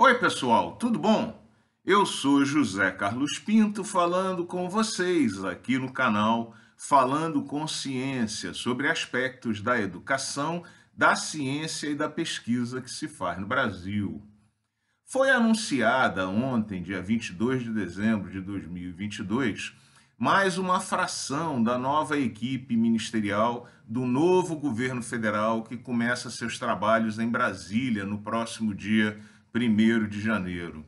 Oi, 0.00 0.14
pessoal, 0.14 0.76
tudo 0.76 0.96
bom? 0.96 1.44
Eu 1.84 2.06
sou 2.06 2.44
José 2.44 2.88
Carlos 2.92 3.36
Pinto 3.40 3.82
falando 3.82 4.46
com 4.46 4.70
vocês 4.70 5.44
aqui 5.44 5.76
no 5.76 5.92
canal 5.92 6.54
Falando 6.76 7.42
com 7.42 7.66
Ciência 7.66 8.54
sobre 8.54 8.88
aspectos 8.88 9.60
da 9.60 9.76
educação, 9.80 10.62
da 10.96 11.16
ciência 11.16 11.88
e 11.88 11.96
da 11.96 12.08
pesquisa 12.08 12.80
que 12.80 12.88
se 12.88 13.08
faz 13.08 13.40
no 13.40 13.46
Brasil. 13.48 14.22
Foi 15.04 15.30
anunciada 15.30 16.28
ontem, 16.28 16.80
dia 16.80 17.02
22 17.02 17.64
de 17.64 17.72
dezembro 17.72 18.30
de 18.30 18.40
2022, 18.40 19.74
mais 20.16 20.58
uma 20.58 20.78
fração 20.78 21.60
da 21.60 21.76
nova 21.76 22.16
equipe 22.16 22.76
ministerial 22.76 23.68
do 23.84 24.06
novo 24.06 24.54
governo 24.54 25.02
federal 25.02 25.64
que 25.64 25.76
começa 25.76 26.30
seus 26.30 26.56
trabalhos 26.56 27.18
em 27.18 27.28
Brasília 27.28 28.06
no 28.06 28.18
próximo 28.18 28.72
dia 28.72 29.20
1 29.58 30.08
de 30.08 30.20
janeiro. 30.20 30.84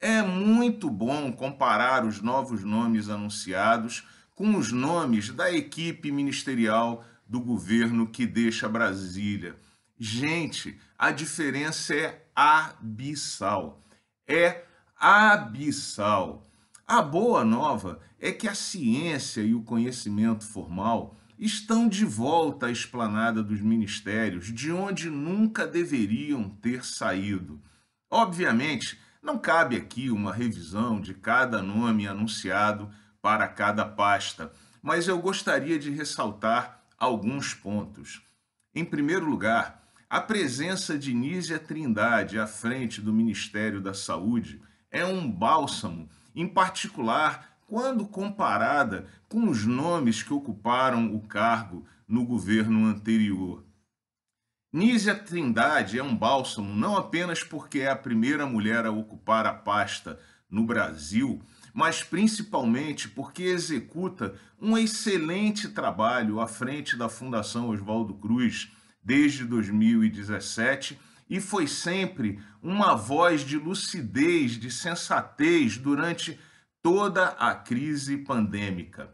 É 0.00 0.22
muito 0.22 0.88
bom 0.88 1.30
comparar 1.32 2.04
os 2.04 2.20
novos 2.20 2.64
nomes 2.64 3.08
anunciados 3.08 4.06
com 4.34 4.56
os 4.56 4.72
nomes 4.72 5.30
da 5.30 5.52
equipe 5.52 6.10
ministerial 6.10 7.04
do 7.28 7.40
governo 7.40 8.06
que 8.06 8.26
deixa 8.26 8.68
Brasília. 8.68 9.56
Gente, 9.98 10.78
a 10.98 11.10
diferença 11.10 11.94
é 11.94 12.26
abissal. 12.34 13.84
É 14.26 14.64
abissal. 14.96 16.42
A 16.86 17.02
boa 17.02 17.44
nova 17.44 18.00
é 18.18 18.32
que 18.32 18.48
a 18.48 18.54
ciência 18.54 19.42
e 19.42 19.54
o 19.54 19.62
conhecimento 19.62 20.44
formal 20.44 21.16
estão 21.38 21.88
de 21.88 22.04
volta 22.04 22.66
à 22.66 22.70
esplanada 22.70 23.42
dos 23.42 23.60
ministérios, 23.60 24.52
de 24.52 24.72
onde 24.72 25.08
nunca 25.08 25.66
deveriam 25.66 26.48
ter 26.48 26.84
saído. 26.84 27.62
Obviamente, 28.10 28.98
não 29.22 29.38
cabe 29.38 29.76
aqui 29.76 30.10
uma 30.10 30.32
revisão 30.32 31.00
de 31.00 31.14
cada 31.14 31.62
nome 31.62 32.08
anunciado 32.08 32.90
para 33.22 33.46
cada 33.46 33.84
pasta, 33.84 34.50
mas 34.82 35.06
eu 35.06 35.20
gostaria 35.20 35.78
de 35.78 35.90
ressaltar 35.90 36.82
alguns 36.98 37.54
pontos. 37.54 38.22
Em 38.74 38.84
primeiro 38.84 39.26
lugar, 39.26 39.84
a 40.08 40.20
presença 40.20 40.98
de 40.98 41.14
Nízia 41.14 41.58
Trindade 41.58 42.36
à 42.36 42.46
frente 42.46 43.00
do 43.00 43.12
Ministério 43.12 43.80
da 43.80 43.94
Saúde 43.94 44.60
é 44.90 45.04
um 45.04 45.30
bálsamo, 45.30 46.08
em 46.34 46.48
particular 46.48 47.56
quando 47.68 48.04
comparada 48.04 49.06
com 49.28 49.48
os 49.48 49.64
nomes 49.64 50.20
que 50.20 50.32
ocuparam 50.32 51.14
o 51.14 51.20
cargo 51.20 51.86
no 52.08 52.24
governo 52.24 52.86
anterior. 52.86 53.64
Nízia 54.72 55.16
Trindade 55.16 55.98
é 55.98 56.02
um 56.02 56.14
bálsamo 56.14 56.72
não 56.72 56.96
apenas 56.96 57.42
porque 57.42 57.80
é 57.80 57.90
a 57.90 57.96
primeira 57.96 58.46
mulher 58.46 58.86
a 58.86 58.92
ocupar 58.92 59.44
a 59.44 59.52
pasta 59.52 60.16
no 60.48 60.64
Brasil, 60.64 61.42
mas 61.74 62.04
principalmente 62.04 63.08
porque 63.08 63.42
executa 63.42 64.36
um 64.62 64.78
excelente 64.78 65.70
trabalho 65.70 66.38
à 66.38 66.46
frente 66.46 66.96
da 66.96 67.08
Fundação 67.08 67.70
Oswaldo 67.70 68.14
Cruz 68.14 68.70
desde 69.02 69.44
2017 69.44 70.96
e 71.28 71.40
foi 71.40 71.66
sempre 71.66 72.40
uma 72.62 72.94
voz 72.94 73.40
de 73.40 73.56
lucidez, 73.56 74.52
de 74.52 74.70
sensatez 74.70 75.78
durante 75.78 76.38
toda 76.80 77.26
a 77.30 77.56
crise 77.56 78.18
pandêmica. 78.18 79.12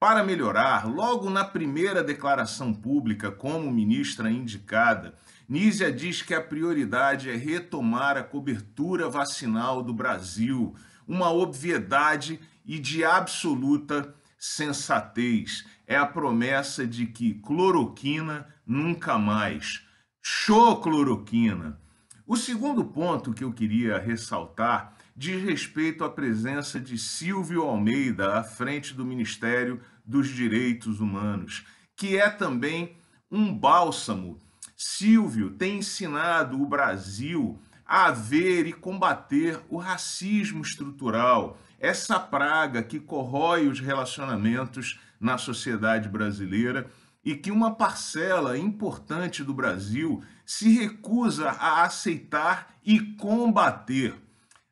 Para 0.00 0.22
melhorar, 0.22 0.86
logo 0.86 1.28
na 1.28 1.44
primeira 1.44 2.04
declaração 2.04 2.72
pública 2.72 3.32
como 3.32 3.68
ministra 3.68 4.30
indicada, 4.30 5.12
Nízia 5.48 5.90
diz 5.90 6.22
que 6.22 6.32
a 6.32 6.40
prioridade 6.40 7.28
é 7.28 7.34
retomar 7.34 8.16
a 8.16 8.22
cobertura 8.22 9.08
vacinal 9.08 9.82
do 9.82 9.92
Brasil, 9.92 10.72
uma 11.06 11.32
obviedade 11.32 12.38
e 12.64 12.78
de 12.78 13.04
absoluta 13.04 14.14
sensatez. 14.38 15.66
É 15.84 15.96
a 15.96 16.06
promessa 16.06 16.86
de 16.86 17.06
que 17.06 17.34
cloroquina 17.34 18.46
nunca 18.64 19.18
mais. 19.18 19.82
Show 20.22 20.80
cloroquina! 20.80 21.76
O 22.24 22.36
segundo 22.36 22.84
ponto 22.84 23.32
que 23.32 23.42
eu 23.42 23.52
queria 23.52 23.98
ressaltar 23.98 24.94
diz 25.18 25.42
respeito 25.42 26.04
à 26.04 26.08
presença 26.08 26.78
de 26.78 26.96
Silvio 26.96 27.62
Almeida 27.62 28.38
à 28.38 28.44
frente 28.44 28.94
do 28.94 29.04
Ministério 29.04 29.80
dos 30.06 30.28
Direitos 30.28 31.00
Humanos, 31.00 31.66
que 31.96 32.16
é 32.16 32.30
também 32.30 32.96
um 33.28 33.52
bálsamo. 33.52 34.38
Silvio 34.76 35.50
tem 35.50 35.78
ensinado 35.78 36.62
o 36.62 36.64
Brasil 36.64 37.60
a 37.84 38.12
ver 38.12 38.68
e 38.68 38.72
combater 38.72 39.60
o 39.68 39.76
racismo 39.76 40.62
estrutural, 40.62 41.58
essa 41.80 42.20
praga 42.20 42.80
que 42.80 43.00
corrói 43.00 43.66
os 43.66 43.80
relacionamentos 43.80 45.00
na 45.18 45.36
sociedade 45.36 46.08
brasileira 46.08 46.88
e 47.24 47.34
que 47.34 47.50
uma 47.50 47.74
parcela 47.74 48.56
importante 48.56 49.42
do 49.42 49.52
Brasil 49.52 50.22
se 50.46 50.78
recusa 50.78 51.50
a 51.50 51.82
aceitar 51.82 52.72
e 52.84 53.00
combater. 53.00 54.27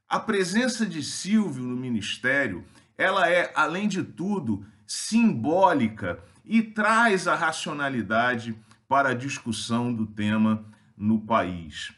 A 0.08 0.20
presença 0.20 0.86
de 0.86 1.02
Silvio 1.02 1.64
no 1.64 1.76
ministério, 1.76 2.64
ela 2.96 3.28
é, 3.28 3.52
além 3.56 3.88
de 3.88 4.04
tudo, 4.04 4.64
simbólica 4.86 6.22
e 6.44 6.62
traz 6.62 7.26
a 7.26 7.34
racionalidade 7.34 8.56
para 8.88 9.08
a 9.08 9.14
discussão 9.14 9.92
do 9.92 10.06
tema 10.06 10.64
no 10.96 11.20
país. 11.20 11.92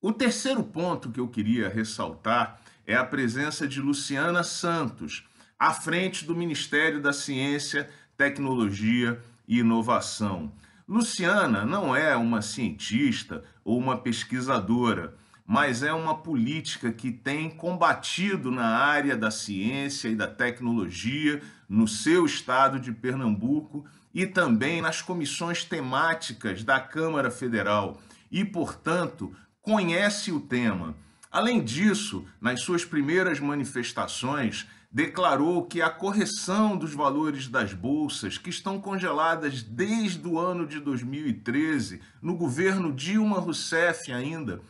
O 0.00 0.10
terceiro 0.10 0.64
ponto 0.64 1.10
que 1.10 1.20
eu 1.20 1.28
queria 1.28 1.68
ressaltar 1.68 2.62
é 2.86 2.96
a 2.96 3.04
presença 3.04 3.68
de 3.68 3.78
Luciana 3.78 4.42
Santos, 4.42 5.28
à 5.58 5.74
frente 5.74 6.24
do 6.24 6.34
Ministério 6.34 7.02
da 7.02 7.12
Ciência, 7.12 7.90
Tecnologia 8.16 9.22
e 9.46 9.58
Inovação. 9.58 10.50
Luciana 10.88 11.66
não 11.66 11.94
é 11.94 12.16
uma 12.16 12.40
cientista 12.40 13.44
ou 13.62 13.76
uma 13.76 13.98
pesquisadora 13.98 15.14
mas 15.48 15.82
é 15.82 15.94
uma 15.94 16.14
política 16.14 16.92
que 16.92 17.10
tem 17.10 17.48
combatido 17.48 18.50
na 18.50 18.66
área 18.66 19.16
da 19.16 19.30
ciência 19.30 20.08
e 20.08 20.14
da 20.14 20.26
tecnologia 20.26 21.40
no 21.66 21.88
seu 21.88 22.26
estado 22.26 22.78
de 22.78 22.92
Pernambuco 22.92 23.86
e 24.12 24.26
também 24.26 24.82
nas 24.82 25.00
comissões 25.00 25.64
temáticas 25.64 26.62
da 26.62 26.78
Câmara 26.78 27.30
Federal 27.30 27.98
e, 28.30 28.44
portanto, 28.44 29.34
conhece 29.62 30.30
o 30.30 30.38
tema. 30.38 30.94
Além 31.30 31.64
disso, 31.64 32.26
nas 32.38 32.60
suas 32.60 32.84
primeiras 32.84 33.40
manifestações, 33.40 34.66
declarou 34.92 35.64
que 35.64 35.80
a 35.80 35.88
correção 35.88 36.76
dos 36.76 36.92
valores 36.92 37.48
das 37.48 37.72
bolsas, 37.72 38.36
que 38.36 38.50
estão 38.50 38.78
congeladas 38.78 39.62
desde 39.62 40.28
o 40.28 40.38
ano 40.38 40.66
de 40.66 40.78
2013, 40.78 42.02
no 42.20 42.36
governo 42.36 42.92
Dilma 42.92 43.38
Rousseff 43.38 44.12
ainda, 44.12 44.60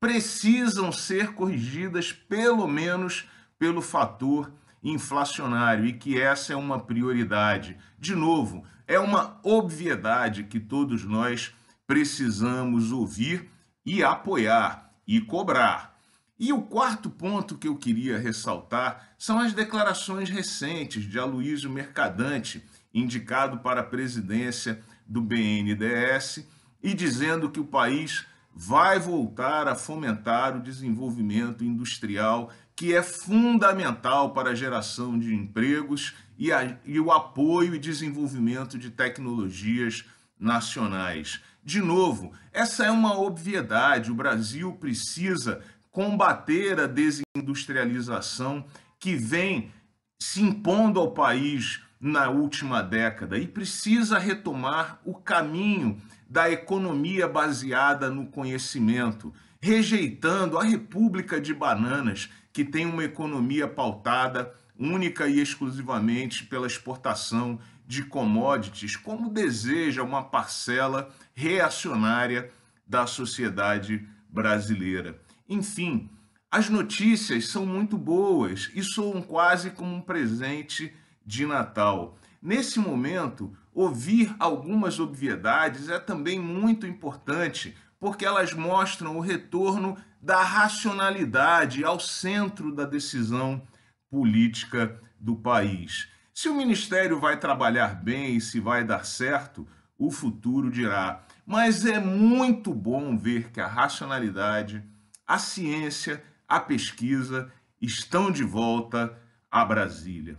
precisam 0.00 0.92
ser 0.92 1.34
corrigidas 1.34 2.12
pelo 2.12 2.66
menos 2.66 3.28
pelo 3.58 3.82
fator 3.82 4.52
inflacionário 4.82 5.86
e 5.86 5.92
que 5.92 6.20
essa 6.20 6.52
é 6.52 6.56
uma 6.56 6.78
prioridade. 6.78 7.76
De 7.98 8.14
novo, 8.14 8.64
é 8.86 8.98
uma 8.98 9.38
obviedade 9.42 10.44
que 10.44 10.60
todos 10.60 11.04
nós 11.04 11.52
precisamos 11.86 12.92
ouvir 12.92 13.50
e 13.84 14.02
apoiar 14.02 14.92
e 15.06 15.20
cobrar. 15.20 15.98
E 16.38 16.52
o 16.52 16.62
quarto 16.62 17.10
ponto 17.10 17.58
que 17.58 17.66
eu 17.66 17.74
queria 17.74 18.18
ressaltar 18.18 19.14
são 19.18 19.40
as 19.40 19.52
declarações 19.52 20.30
recentes 20.30 21.04
de 21.04 21.18
Aloysio 21.18 21.68
Mercadante, 21.68 22.64
indicado 22.94 23.58
para 23.58 23.80
a 23.80 23.84
presidência 23.84 24.80
do 25.06 25.20
BNDES, 25.20 26.46
e 26.80 26.94
dizendo 26.94 27.50
que 27.50 27.58
o 27.58 27.64
país 27.64 28.24
vai 28.54 28.98
voltar 28.98 29.68
a 29.68 29.74
fomentar 29.74 30.56
o 30.56 30.62
desenvolvimento 30.62 31.64
industrial, 31.64 32.50
que 32.74 32.94
é 32.94 33.02
fundamental 33.02 34.32
para 34.32 34.50
a 34.50 34.54
geração 34.54 35.18
de 35.18 35.34
empregos 35.34 36.14
e, 36.38 36.52
a, 36.52 36.76
e 36.84 36.98
o 37.00 37.10
apoio 37.12 37.74
e 37.74 37.78
desenvolvimento 37.78 38.78
de 38.78 38.90
tecnologias 38.90 40.04
nacionais. 40.38 41.40
De 41.64 41.80
novo, 41.80 42.32
essa 42.52 42.84
é 42.84 42.90
uma 42.90 43.18
obviedade. 43.18 44.10
O 44.10 44.14
Brasil 44.14 44.72
precisa 44.72 45.60
combater 45.90 46.80
a 46.80 46.86
desindustrialização 46.86 48.64
que 48.98 49.16
vem 49.16 49.72
se 50.20 50.42
impondo 50.42 50.98
ao 50.98 51.12
país 51.12 51.82
na 52.00 52.28
última 52.28 52.82
década 52.82 53.38
e 53.38 53.46
precisa 53.46 54.18
retomar 54.18 55.00
o 55.04 55.14
caminho 55.14 56.00
da 56.28 56.50
economia 56.50 57.26
baseada 57.26 58.10
no 58.10 58.26
conhecimento, 58.26 59.32
rejeitando 59.60 60.58
a 60.58 60.62
República 60.62 61.40
de 61.40 61.54
Bananas, 61.54 62.28
que 62.52 62.64
tem 62.64 62.84
uma 62.86 63.04
economia 63.04 63.66
pautada 63.66 64.52
única 64.78 65.26
e 65.26 65.40
exclusivamente 65.40 66.44
pela 66.44 66.66
exportação 66.66 67.58
de 67.86 68.04
commodities, 68.04 68.96
como 68.96 69.30
deseja 69.30 70.02
uma 70.02 70.22
parcela 70.22 71.08
reacionária 71.34 72.50
da 72.86 73.06
sociedade 73.06 74.06
brasileira. 74.30 75.20
Enfim, 75.48 76.10
As 76.50 76.70
notícias 76.70 77.48
são 77.48 77.66
muito 77.66 77.98
boas 77.98 78.70
e 78.74 78.82
soam 78.82 79.20
quase 79.20 79.70
como 79.70 79.94
um 79.94 80.00
presente 80.00 80.94
de 81.24 81.44
Natal. 81.44 82.16
Nesse 82.40 82.78
momento, 82.78 83.52
ouvir 83.74 84.34
algumas 84.38 85.00
obviedades 85.00 85.88
é 85.88 85.98
também 85.98 86.38
muito 86.38 86.86
importante, 86.86 87.76
porque 87.98 88.24
elas 88.24 88.52
mostram 88.52 89.16
o 89.16 89.20
retorno 89.20 89.96
da 90.22 90.42
racionalidade 90.42 91.84
ao 91.84 91.98
centro 91.98 92.72
da 92.72 92.84
decisão 92.84 93.62
política 94.08 95.00
do 95.18 95.34
país. 95.34 96.08
Se 96.32 96.48
o 96.48 96.54
ministério 96.54 97.18
vai 97.18 97.38
trabalhar 97.38 97.96
bem 97.96 98.36
e 98.36 98.40
se 98.40 98.60
vai 98.60 98.84
dar 98.84 99.04
certo, 99.04 99.66
o 99.98 100.10
futuro 100.10 100.70
dirá. 100.70 101.24
Mas 101.44 101.84
é 101.84 101.98
muito 101.98 102.72
bom 102.72 103.18
ver 103.18 103.50
que 103.50 103.60
a 103.60 103.66
racionalidade, 103.66 104.84
a 105.26 105.38
ciência, 105.38 106.22
a 106.46 106.60
pesquisa 106.60 107.50
estão 107.80 108.30
de 108.30 108.44
volta 108.44 109.18
a 109.50 109.64
Brasília. 109.64 110.38